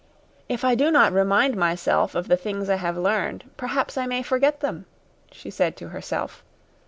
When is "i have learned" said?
2.71-3.51